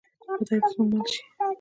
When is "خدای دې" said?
0.23-0.57